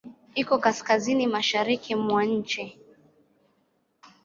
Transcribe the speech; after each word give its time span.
Iko 0.41 0.55
kaskazini-mashariki 0.63 1.93
mwa 1.95 2.23
nchi. 2.35 2.63